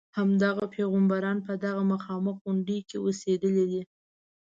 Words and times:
همدغه 0.17 0.63
پیغمبران 0.75 1.37
په 1.47 1.53
دغه 1.63 1.83
مخامخ 1.93 2.35
غونډې 2.43 2.77
کې 2.87 2.97
اوسېدلي 3.05 3.63
دي. 3.71 3.81